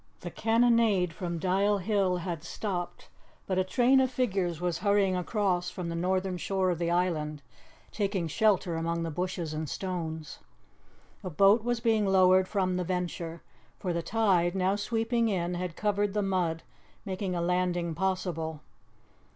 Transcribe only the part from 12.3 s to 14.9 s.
from the Venture, for the tide, now